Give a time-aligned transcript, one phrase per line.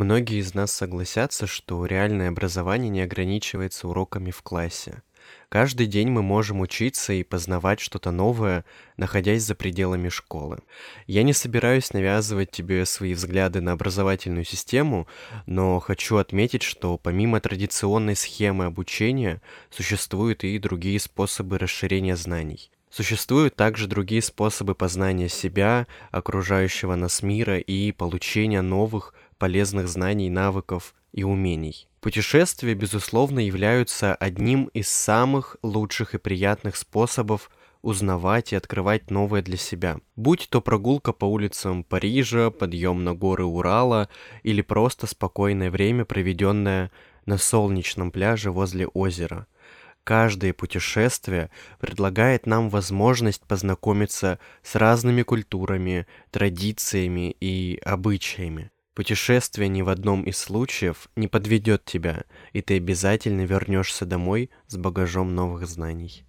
[0.00, 5.02] Многие из нас согласятся, что реальное образование не ограничивается уроками в классе.
[5.50, 8.64] Каждый день мы можем учиться и познавать что-то новое,
[8.96, 10.60] находясь за пределами школы.
[11.06, 15.06] Я не собираюсь навязывать тебе свои взгляды на образовательную систему,
[15.44, 22.70] но хочу отметить, что помимо традиционной схемы обучения, существуют и другие способы расширения знаний.
[22.90, 30.94] Существуют также другие способы познания себя, окружающего нас мира и получения новых, полезных знаний, навыков
[31.12, 31.88] и умений.
[32.00, 37.50] Путешествия, безусловно, являются одним из самых лучших и приятных способов
[37.82, 39.98] узнавать и открывать новое для себя.
[40.14, 44.10] Будь то прогулка по улицам Парижа, подъем на горы Урала
[44.42, 46.90] или просто спокойное время, проведенное
[47.24, 49.46] на солнечном пляже возле озера.
[50.04, 58.70] Каждое путешествие предлагает нам возможность познакомиться с разными культурами, традициями и обычаями.
[59.00, 64.76] Путешествие ни в одном из случаев не подведет тебя, и ты обязательно вернешься домой с
[64.76, 66.26] багажом новых знаний.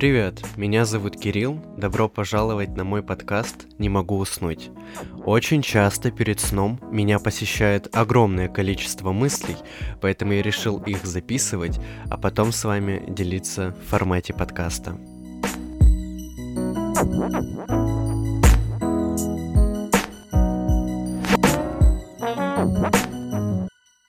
[0.00, 4.70] Привет, меня зовут Кирилл, добро пожаловать на мой подкаст «Не могу уснуть».
[5.26, 9.56] Очень часто перед сном меня посещает огромное количество мыслей,
[10.00, 11.78] поэтому я решил их записывать,
[12.10, 14.96] а потом с вами делиться в формате подкаста.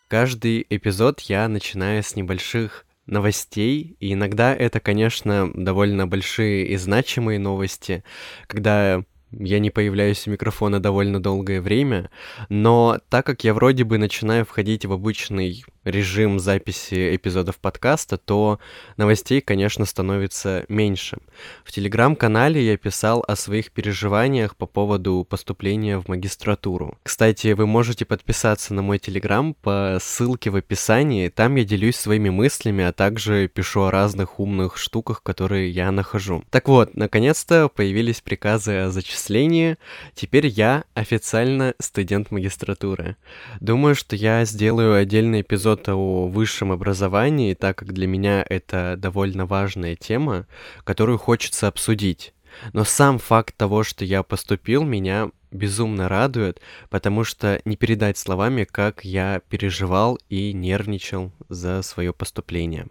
[0.07, 7.39] Каждый эпизод я начинаю с небольших новостей, и иногда это, конечно, довольно большие и значимые
[7.39, 8.03] новости,
[8.47, 12.09] когда я не появляюсь у микрофона довольно долгое время,
[12.49, 18.59] но так как я вроде бы начинаю входить в обычный режим записи эпизодов подкаста, то
[18.97, 21.17] новостей, конечно, становится меньше.
[21.63, 26.97] В телеграм-канале я писал о своих переживаниях по поводу поступления в магистратуру.
[27.03, 31.29] Кстати, вы можете подписаться на мой телеграм по ссылке в описании.
[31.29, 36.43] Там я делюсь своими мыслями, а также пишу о разных умных штуках, которые я нахожу.
[36.49, 39.77] Так вот, наконец-то появились приказы о зачислении.
[40.13, 43.15] Теперь я официально студент магистратуры.
[43.59, 48.95] Думаю, что я сделаю отдельный эпизод эпизод о высшем образовании, так как для меня это
[48.97, 50.47] довольно важная тема,
[50.83, 52.33] которую хочется обсудить.
[52.73, 58.65] Но сам факт того, что я поступил, меня безумно радует, потому что не передать словами,
[58.65, 62.87] как я переживал и нервничал за свое поступление.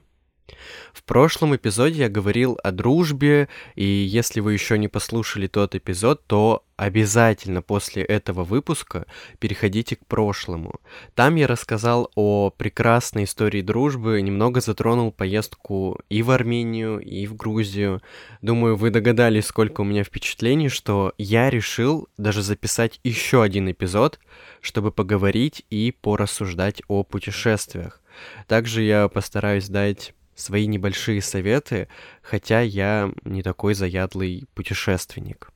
[0.93, 6.27] В прошлом эпизоде я говорил о дружбе, и если вы еще не послушали тот эпизод,
[6.27, 9.07] то обязательно после этого выпуска
[9.39, 10.81] переходите к прошлому.
[11.15, 17.37] Там я рассказал о прекрасной истории дружбы, немного затронул поездку и в Армению, и в
[17.37, 18.01] Грузию.
[18.41, 24.19] Думаю, вы догадались, сколько у меня впечатлений, что я решил даже записать еще один эпизод,
[24.63, 28.01] чтобы поговорить и порассуждать о путешествиях.
[28.47, 31.89] Также я постараюсь дать свои небольшие советы,
[32.23, 35.51] хотя я не такой заядлый путешественник.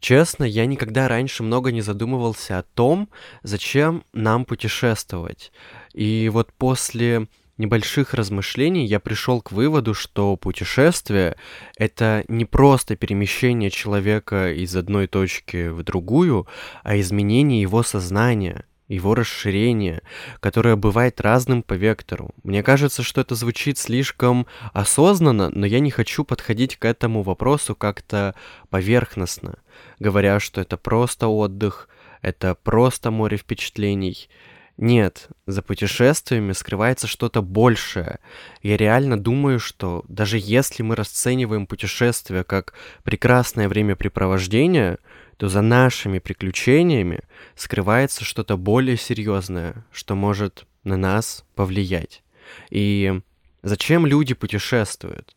[0.00, 3.08] Честно, я никогда раньше много не задумывался о том,
[3.42, 5.52] зачем нам путешествовать.
[5.92, 7.26] И вот после
[7.56, 11.36] небольших размышлений я пришел к выводу, что путешествие—
[11.76, 16.46] это не просто перемещение человека из одной точки в другую,
[16.84, 20.02] а изменение его сознания— его расширение,
[20.40, 22.30] которое бывает разным по вектору.
[22.42, 27.74] Мне кажется, что это звучит слишком осознанно, но я не хочу подходить к этому вопросу
[27.74, 28.34] как-то
[28.70, 29.58] поверхностно,
[29.98, 31.88] говоря, что это просто отдых,
[32.22, 34.28] это просто море впечатлений.
[34.78, 38.20] Нет, за путешествиями скрывается что-то большее.
[38.62, 44.98] Я реально думаю, что даже если мы расцениваем путешествие как прекрасное времяпрепровождение,
[45.38, 47.20] то за нашими приключениями
[47.54, 52.22] скрывается что-то более серьезное, что может на нас повлиять.
[52.70, 53.20] И
[53.62, 55.36] зачем люди путешествуют?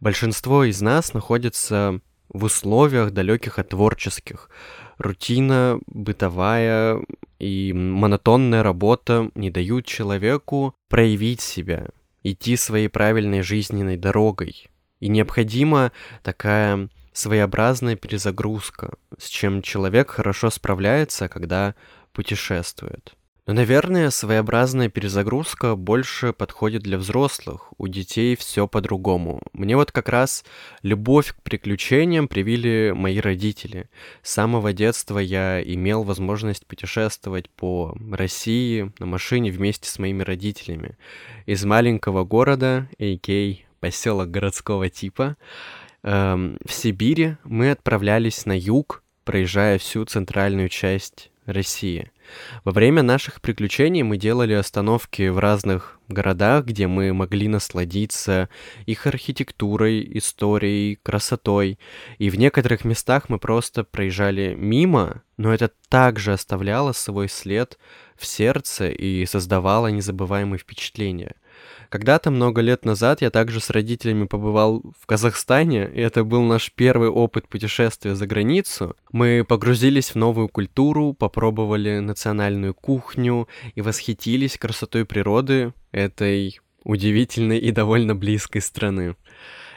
[0.00, 4.50] Большинство из нас находится в условиях далеких от творческих.
[4.98, 7.00] Рутина, бытовая
[7.40, 11.88] и монотонная работа не дают человеку проявить себя,
[12.22, 14.68] идти своей правильной жизненной дорогой.
[15.00, 15.90] И необходима
[16.22, 21.74] такая своеобразная перезагрузка, с чем человек хорошо справляется, когда
[22.12, 23.14] путешествует.
[23.46, 27.74] Но, наверное, своеобразная перезагрузка больше подходит для взрослых.
[27.76, 29.42] У детей все по-другому.
[29.52, 30.46] Мне вот как раз
[30.82, 33.90] любовь к приключениям привили мои родители.
[34.22, 40.96] С самого детства я имел возможность путешествовать по России на машине вместе с моими родителями.
[41.44, 43.56] Из маленького города, а.к.а.
[43.78, 45.36] поселок городского типа,
[46.04, 52.10] эм, в Сибири мы отправлялись на юг, проезжая всю центральную часть России.
[52.64, 58.48] Во время наших приключений мы делали остановки в разных городах, где мы могли насладиться
[58.86, 61.78] их архитектурой, историей, красотой.
[62.18, 67.78] И в некоторых местах мы просто проезжали мимо, но это также оставляло свой след
[68.16, 71.34] в сердце и создавало незабываемые впечатления.
[71.94, 76.72] Когда-то много лет назад я также с родителями побывал в Казахстане, и это был наш
[76.72, 78.96] первый опыт путешествия за границу.
[79.12, 83.46] Мы погрузились в новую культуру, попробовали национальную кухню
[83.76, 89.14] и восхитились красотой природы этой удивительной и довольно близкой страны.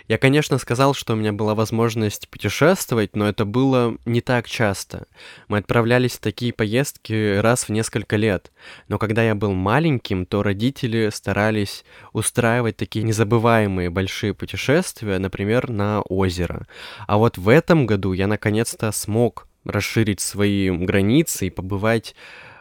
[0.08, 5.06] Я, конечно, сказал, что у меня была возможность путешествовать, но это было не так часто.
[5.50, 8.52] Мы отправлялись в такие поездки раз в несколько лет.
[8.88, 11.84] Но когда я был маленьким, то родители старались
[12.14, 16.68] устраивать такие незабываемые большие путешествия, например, на озеро.
[17.06, 22.16] А вот в этом году я наконец-то смог расширить свои границы и побывать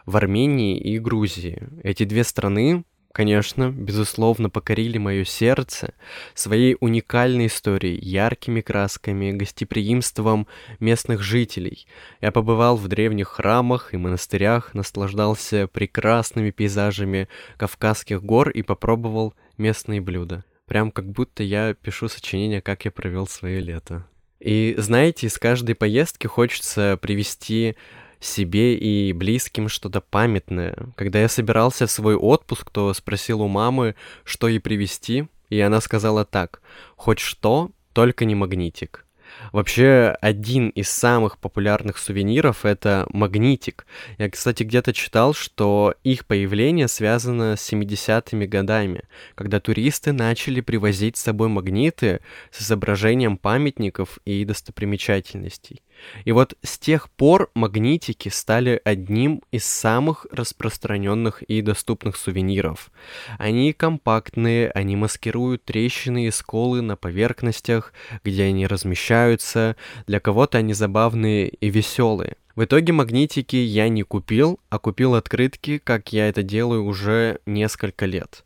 [0.05, 1.67] в Армении и Грузии.
[1.83, 2.83] Эти две страны
[3.17, 5.95] конечно, безусловно, покорили мое сердце
[6.35, 10.45] своей уникальной историей, яркими красками, гостеприимством
[10.79, 11.87] местных жителей.
[12.21, 17.27] Я побывал в древних храмах и монастырях, наслаждался прекрасными пейзажами
[17.57, 20.45] Кавказских гор и попробовал местные блюда.
[20.67, 24.05] Прям как будто я пишу сочинение, как я провел свое лето.
[24.39, 27.77] И знаете, из каждой поездки хочется привести
[28.19, 30.75] себе и близким что-то памятное.
[30.95, 35.81] Когда я собирался в свой отпуск, то спросил у мамы, что ей привезти, и она
[35.81, 36.61] сказала так,
[36.95, 39.05] хоть что, только не магнитик.
[39.51, 43.85] Вообще, один из самых популярных сувениров— это магнитик.
[44.17, 49.03] Я, кстати, где-то читал, что их появление связано с 70-ми годами,
[49.35, 52.21] когда туристы начали привозить с собой магниты
[52.51, 55.81] с изображением памятников и достопримечательностей.
[56.25, 62.91] И вот с тех пор магнитики стали одним из самых распространенных и доступных сувениров.
[63.37, 70.73] Они компактные, они маскируют трещины и сколы на поверхностях, где они размещаются, для кого-то они
[70.73, 72.37] забавные и веселые.
[72.55, 78.07] В итоге магнитики я не купил, а купил открытки, как я это делаю уже несколько
[78.07, 78.43] лет.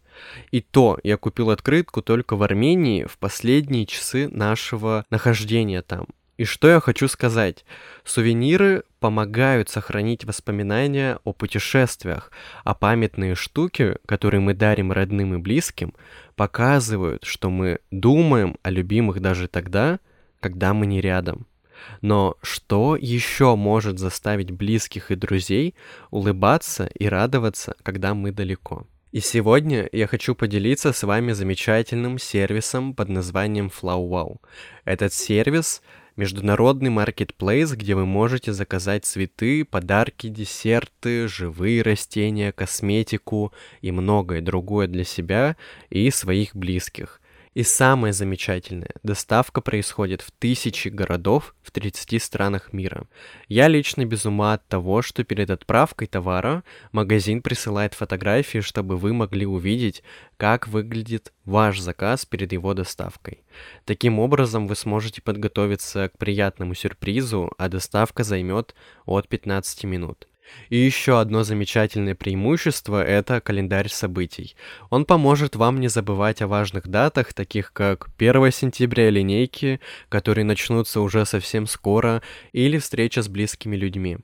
[0.52, 6.08] И то я купил открытку только в Армении в последние часы нашего нахождения там.
[6.42, 7.66] И что я хочу сказать?
[8.04, 12.32] Сувениры помогают сохранить воспоминания о путешествиях,
[12.64, 15.94] а памятные штуки, которые мы дарим родным и близким,
[16.36, 20.00] показывают, что мы думаем о любимых даже тогда,
[20.40, 21.46] когда мы не рядом.
[22.02, 25.76] Но что еще может заставить близких и друзей
[26.10, 28.88] улыбаться и радоваться, когда мы далеко?
[29.12, 34.38] И сегодня я хочу поделиться с вами замечательным сервисом под названием FlowWow.
[34.86, 35.84] Этот сервис
[36.16, 44.88] международный маркетплейс, где вы можете заказать цветы, подарки, десерты, живые растения, косметику и многое другое
[44.88, 45.56] для себя
[45.90, 47.21] и своих близких.
[47.54, 53.08] И самое замечательное, доставка происходит в тысячи городов в 30 странах мира.
[53.50, 56.64] Я лично без ума от того, что перед отправкой товара
[56.94, 60.02] магазин присылает фотографии, чтобы вы могли увидеть,
[60.38, 63.44] как выглядит ваш заказ перед его доставкой.
[63.84, 70.26] Таким образом, вы сможете подготовиться к приятному сюрпризу, а доставка займет от 15 минут.
[70.70, 74.56] И еще одно замечательное преимущество– это календарь событий.
[74.90, 79.80] Он поможет вам не забывать о важных датах, таких как 1 сентября линейки,
[80.10, 82.22] которые начнутся уже совсем скоро,
[82.54, 84.18] или встреча с близкими людьми.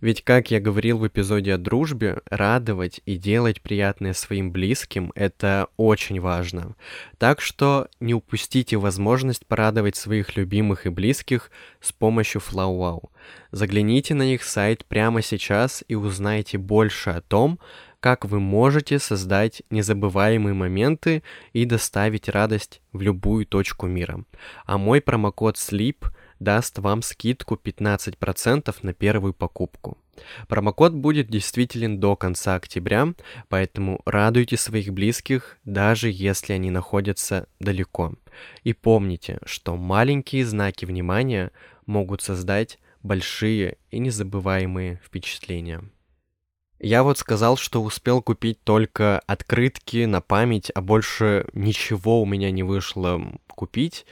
[0.00, 5.68] Ведь, как я говорил в эпизоде о дружбе, радовать и делать приятное своим близким– это
[5.76, 6.76] очень важно.
[7.18, 11.50] Так что не упустите возможность порадовать своих любимых и близких
[11.80, 13.08] с помощью FlowWow.
[13.54, 17.60] Загляните на их сайт прямо сейчас и узнайте больше о том,
[18.00, 24.24] как вы можете создать незабываемые моменты и доставить радость в любую точку мира.
[24.66, 26.04] А мой промокод SLEEP
[26.40, 29.98] даст вам скидку 15% на первую покупку.
[30.48, 33.14] Промокод будет действителен до конца октября,
[33.48, 38.14] поэтому радуйте своих близких, даже если они находятся далеко.
[38.64, 41.52] И помните, что маленькие знаки внимания
[41.86, 45.82] могут создать большие и незабываемые впечатления.
[46.80, 52.50] Я вот сказал, что успел купить только открытки на память, а больше ничего у меня
[52.50, 54.04] не вышло купить,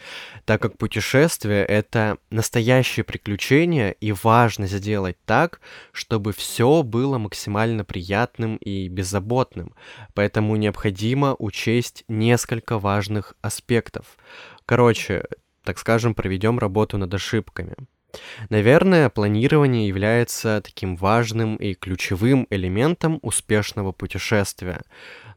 [0.45, 8.57] так как путешествие— это настоящее приключение, и важно сделать так, чтобы все было максимально приятным
[8.57, 9.75] и беззаботным.
[10.15, 14.17] Поэтому необходимо учесть несколько важных аспектов.
[14.65, 15.25] Короче,
[15.65, 17.75] так скажем, проведем работу над ошибками.
[18.51, 24.83] Наверное, планирование является таким важным и ключевым элементом успешного путешествия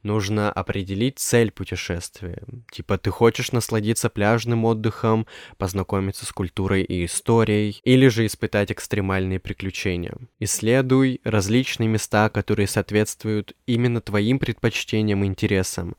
[0.05, 2.43] нужно определить цель путешествия.
[2.71, 5.27] Типа, ты хочешь насладиться пляжным отдыхом,
[5.57, 10.15] познакомиться с культурой и историей, или же испытать экстремальные приключения.
[10.39, 15.95] Исследуй различные места, которые соответствуют именно твоим предпочтениям и интересам.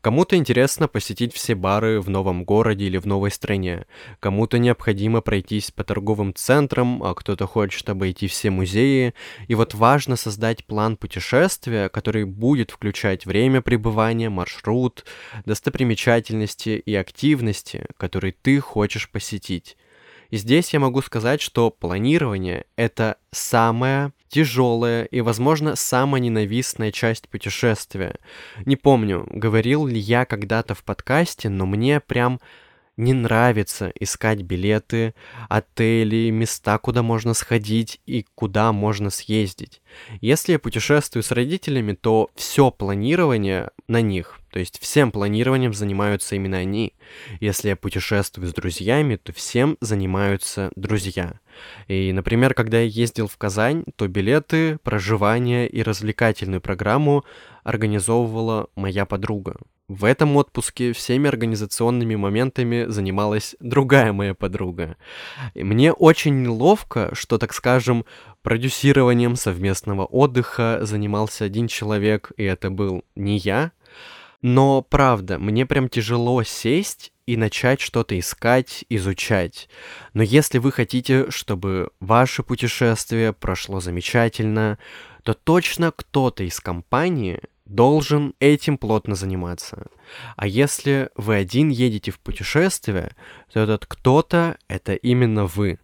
[0.00, 3.84] Кому-то интересно посетить все бары в новом городе или в новой стране.
[4.20, 9.14] Кому-то необходимо пройтись по торговым центрам, а кто-то хочет обойти все музеи.
[9.48, 15.04] И вот важно создать план путешествия, который будет включать время, пребывания, маршрут,
[15.46, 19.76] достопримечательности и активности, которые ты хочешь посетить.
[20.30, 27.28] И здесь я могу сказать, что планирование— это самая тяжелая и, возможно, самая ненавистная часть
[27.28, 28.16] путешествия.
[28.64, 32.40] Не помню, говорил ли я когда-то в подкасте, но мне прям
[33.00, 35.14] не нравится искать билеты,
[35.48, 39.80] отели, места, куда можно сходить и куда можно съездить.
[40.20, 46.36] Если я путешествую с родителями, то все планирование на них, то есть всем планированием занимаются
[46.36, 46.92] именно они.
[47.40, 51.40] Если я путешествую с друзьями, то всем занимаются друзья.
[51.88, 57.24] И, например, когда я ездил в Казань, то билеты, проживание и развлекательную программу
[57.64, 59.56] организовывала моя подруга.
[59.90, 64.96] В этом отпуске всеми организационными моментами занималась другая моя подруга.
[65.54, 68.04] И мне очень неловко, что, так скажем,
[68.42, 73.72] продюсированием совместного отдыха занимался один человек, и это был не я.
[74.42, 79.68] Но правда, мне прям тяжело сесть и начать что-то искать, изучать.
[80.14, 84.78] Но если вы хотите, чтобы ваше путешествие прошло замечательно,
[85.24, 89.86] то точно кто-то из компании должен этим плотно заниматься.
[90.36, 93.14] А если вы один едете в путешествие,
[93.52, 95.78] то этот кто-то— это именно вы.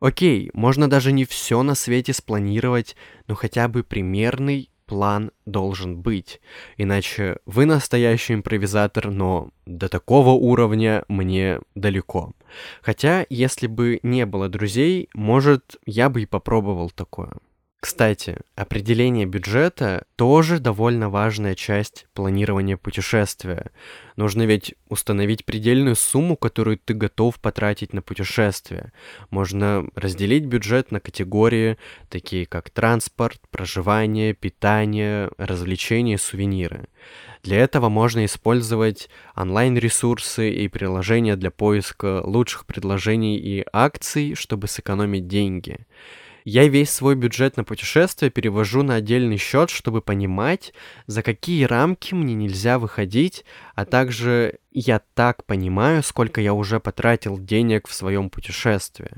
[0.00, 6.40] Окей, можно даже не все на свете спланировать, но хотя бы примерный план должен быть.
[6.78, 12.32] Иначе вы настоящий импровизатор, но до такого уровня мне далеко.
[12.80, 17.32] Хотя, если бы не было друзей, может, я бы и попробовал такое.
[17.80, 23.70] Кстати, определение бюджета тоже довольно важная часть планирования путешествия.
[24.16, 28.92] Нужно ведь установить предельную сумму, которую ты готов потратить на путешествие.
[29.30, 36.88] Можно разделить бюджет на категории, такие как транспорт, проживание, питание, развлечения, сувениры.
[37.44, 45.28] Для этого можно использовать онлайн-ресурсы и приложения для поиска лучших предложений и акций, чтобы сэкономить
[45.28, 45.86] деньги.
[46.50, 50.72] Я весь свой бюджет на путешествие перевожу на отдельный счет, чтобы понимать,
[51.06, 57.38] за какие рамки мне нельзя выходить, а также я так понимаю, сколько я уже потратил
[57.38, 59.10] денег в своем путешествии.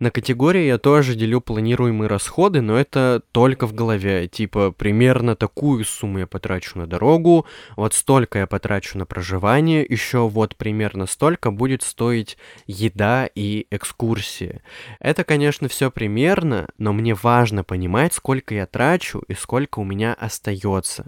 [0.00, 4.26] На категории я тоже делю планируемые расходы, но это только в голове.
[4.26, 7.46] Типа, примерно такую сумму я потрачу на дорогу,
[7.76, 12.36] вот столько я потрачу на проживание, еще вот примерно столько будет стоить
[12.66, 14.62] еда и экскурсии.
[14.98, 20.12] Это, конечно, все примерно, но мне важно понимать, сколько я трачу и сколько у меня
[20.14, 21.06] остается.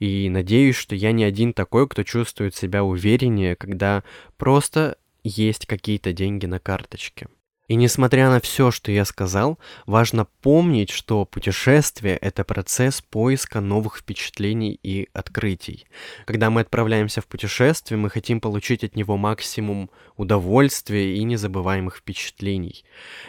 [0.00, 4.02] И надеюсь, что я не один такой, кто чувствует себя увереннее, когда
[4.36, 7.28] просто есть какие-то деньги на карточке.
[7.68, 13.98] И несмотря на все, что я сказал, важно помнить, что путешествие— это процесс поиска новых
[13.98, 15.86] впечатлений и открытий.
[16.24, 22.84] Когда мы отправляемся в путешествие, мы хотим получить от него максимум удовольствия и незабываемых впечатлений.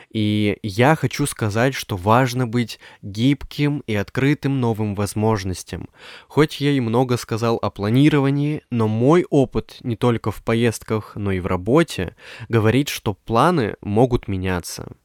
[0.10, 5.90] И я хочу сказать, что важно быть гибким и открытым новым возможностям.
[6.30, 11.34] Хоть я и много сказал о планировании, но мой опыт не только в поездках, но
[11.34, 12.16] и в работе
[12.48, 14.96] говорит, что планы могут меняться.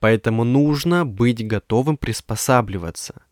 [0.00, 3.22] Поэтому нужно быть готовым приспосабливаться.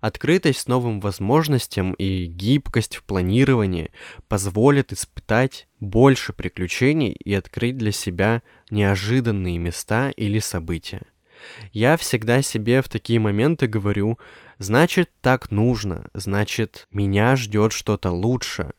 [0.00, 3.92] Открытость новым возможностям и гибкость в планировании
[4.26, 11.02] позволят испытать больше приключений и открыть для себя неожиданные места или события.
[11.72, 14.18] Я всегда себе в такие моменты говорю,
[14.58, 18.72] значит так нужно, значит меня ждет что-то лучше.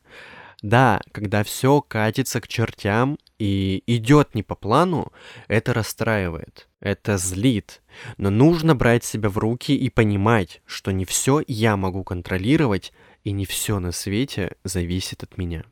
[0.60, 5.12] Да, когда все катится к чертям, и идет не по плану,
[5.48, 7.82] это расстраивает, это злит.
[8.16, 12.92] Но нужно брать себя в руки и понимать, что не все я могу контролировать,
[13.24, 15.64] и не все на свете зависит от меня.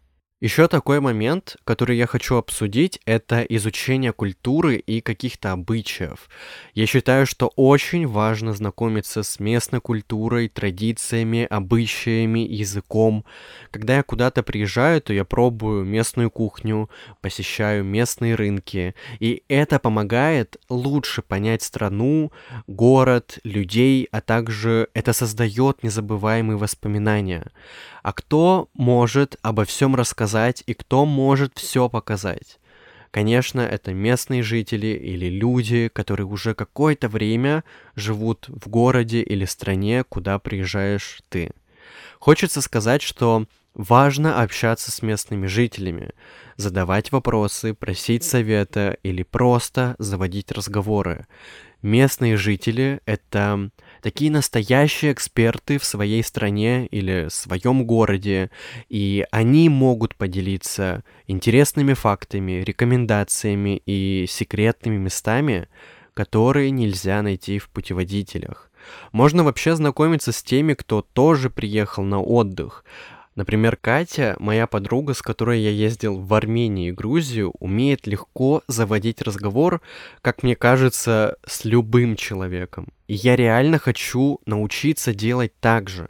[0.43, 6.29] Еще такой момент, который я хочу обсудить, это изучение культуры и каких-то обычаев.
[6.75, 13.25] Я считаю, что очень важно знакомиться с местной культурой, традициями, обычаями, языком.
[13.71, 20.57] Когда я куда-то приезжаю, то я пробую местную кухню, посещаю местные рынки, и это помогает
[20.69, 22.33] лучше понять страну,
[22.67, 27.53] город, людей, а также это создает незабываемые воспоминания.
[28.03, 32.59] А кто может обо всем рассказать и кто может все показать?
[33.13, 37.63] Конечно, это местные жители или люди, которые уже какое-то время
[37.95, 41.51] живут в городе или стране, куда приезжаешь ты.
[42.19, 46.11] Хочется сказать, что важно общаться с местными жителями,
[46.57, 51.27] задавать вопросы, просить совета или просто заводить разговоры.
[51.83, 53.71] Местные жители— это
[54.03, 58.51] такие настоящие эксперты в своей стране или своем городе,
[58.89, 65.69] и они могут поделиться интересными фактами, рекомендациями и секретными местами,
[66.15, 68.71] которые нельзя найти в путеводителях.
[69.13, 72.85] Можно вообще знакомиться с теми, кто тоже приехал на отдых.
[73.35, 79.23] Например, Катя, моя подруга, с которой я ездил в Армению и Грузию, умеет легко заводить
[79.23, 79.81] разговор,
[80.21, 82.89] как мне кажется, с любым человеком.
[83.15, 86.09] Я реально хочу научиться делать так же.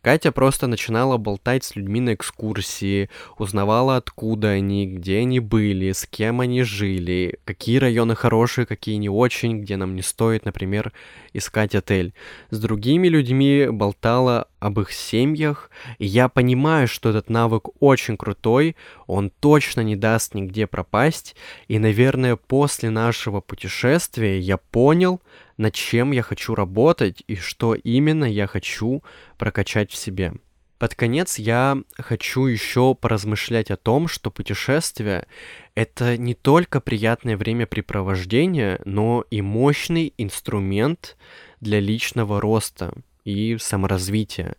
[0.00, 6.06] Катя просто начинала болтать с людьми на экскурсии, узнавала, откуда они, где они были, с
[6.06, 10.92] кем они жили, какие районы хорошие, какие не очень, где нам не стоит, например,
[11.36, 12.14] искать отель.
[12.50, 18.76] С другими людьми болтала об их семьях, и я понимаю, что этот навык очень крутой,
[19.06, 21.36] он точно не даст нигде пропасть,
[21.68, 25.20] и, наверное, после нашего путешествия я понял,
[25.56, 29.02] над чем я хочу работать и что именно я хочу
[29.38, 30.34] прокачать в себе.
[30.78, 35.26] Под конец я хочу еще поразмышлять о том, что путешествие—
[35.74, 41.16] это не только приятное времяпрепровождение, но и мощный инструмент
[41.60, 42.92] для личного роста
[43.24, 44.54] и саморазвития.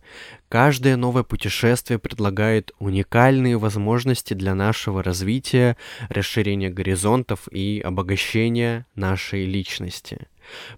[0.49, 5.77] Каждое новое путешествие предлагает уникальные возможности для нашего развития,
[6.09, 10.27] расширения горизонтов и обогащения нашей личности.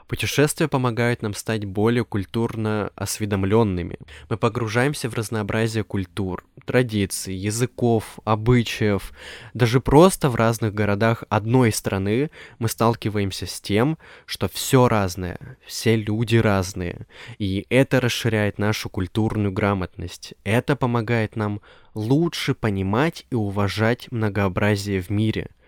[0.07, 3.97] Путешествия помогают нам стать более культурно осведомленными.
[4.29, 9.11] Мы погружаемся в разнообразие культур, традиций, языков, обычаев.
[9.53, 15.95] Даже просто в разных городах одной страны мы сталкиваемся с тем, что все разное, все
[15.95, 17.07] люди разные.
[17.37, 20.33] И это расширяет нашу культурную грамотность.
[20.43, 21.61] Это помогает нам
[21.93, 25.49] лучше понимать и уважать многообразие в мире–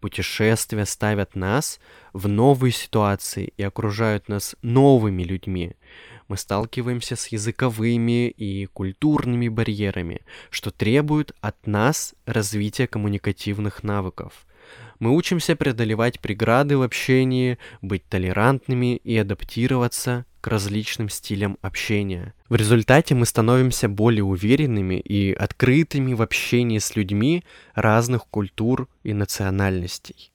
[0.00, 1.78] Путешествия ставят нас
[2.14, 5.74] в новые ситуации и окружают нас новыми людьми.
[6.26, 14.46] Мы сталкиваемся с языковыми и культурными барьерами, что требует от нас развития коммуникативных навыков.
[15.00, 22.34] Мы учимся преодолевать преграды в общении, быть толерантными и адаптироваться к различным стилям общения.
[22.48, 29.12] В результате мы становимся более уверенными и открытыми в общении с людьми разных культур и
[29.12, 30.29] национальностей.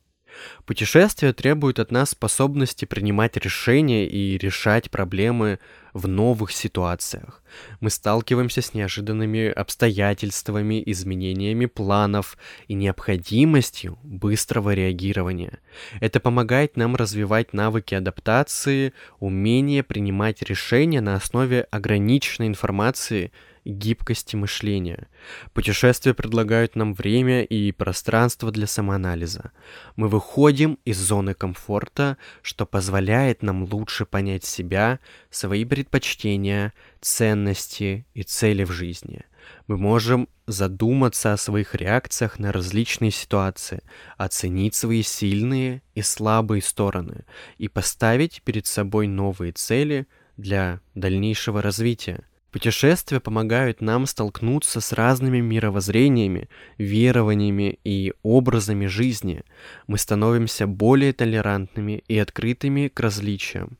[0.65, 5.59] Путешествия требуют от нас способности принимать решения и решать проблемы
[5.93, 7.41] в новых ситуациях.
[7.79, 15.59] Мы сталкиваемся с неожиданными обстоятельствами, изменениями планов и необходимостью быстрого реагирования.
[16.01, 23.31] Это помогает нам развивать навыки адаптации, умение принимать решения на основе ограниченной информации
[23.65, 25.07] гибкости мышления.
[25.53, 29.51] Путешествия предлагают нам время и пространство для самоанализа.
[29.95, 34.99] Мы выходим из зоны комфорта, что позволяет нам лучше понять себя,
[35.29, 39.23] свои предпочтения, ценности и цели в жизни.
[39.67, 43.81] Мы можем задуматься о своих реакциях на различные ситуации,
[44.17, 47.25] оценить свои сильные и слабые стороны
[47.57, 52.25] и поставить перед собой новые цели для дальнейшего развития.
[52.55, 59.43] Путешествия помогают нам столкнуться с разными мировоззрениями, верованиями и образами жизни.
[59.87, 63.77] Мы становимся более толерантными и открытыми к различиям.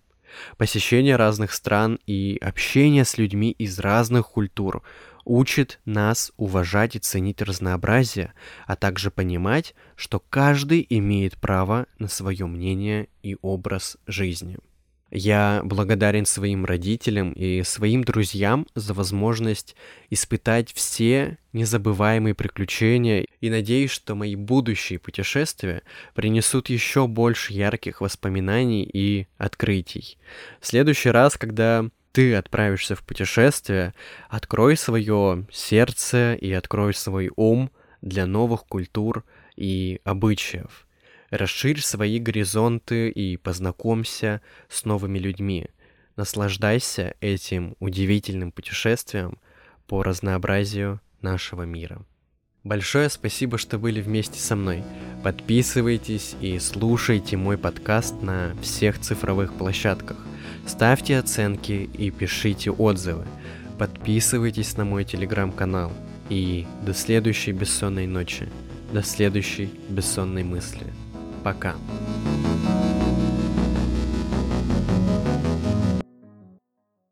[0.58, 4.84] Посещение разных стран и общение с людьми из разных культур
[5.24, 8.34] учит нас уважать и ценить разнообразие,
[8.68, 14.58] а также понимать, что каждый имеет право на свое мнение и образ жизни.
[15.18, 19.78] Я благодарен своим родителям и своим друзьям за возможность
[20.10, 25.84] испытать все незабываемые приключения и надеюсь, что мои будущие путешествия
[26.16, 30.18] принесут еще больше ярких воспоминаний и открытий.
[30.60, 33.94] В следующий раз, когда ты отправишься в путешествие,
[34.28, 39.24] открой свое сердце и открой свой ум для новых культур
[39.56, 40.86] и обычаев.
[41.30, 45.68] Расширь свои горизонты и познакомься с новыми людьми.
[46.16, 49.40] Наслаждайся этим удивительным путешествием
[49.88, 52.06] по разнообразию нашего мира.
[52.64, 54.84] Большое спасибо, что были вместе со мной.
[55.24, 60.18] Подписывайтесь и слушайте мой подкаст на всех цифровых площадках.
[60.66, 63.28] Ставьте оценки и пишите отзывы.
[63.78, 65.92] Подписывайтесь на мой телеграм-канал.
[66.30, 68.50] И до следующей бессонной ночи.
[68.92, 71.05] До следующей бессонной мысли.
[71.46, 71.76] Пока.